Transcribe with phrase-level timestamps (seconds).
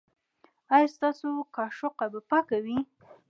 [0.75, 2.77] ایا ستاسو کاشوغه به پاکه وي؟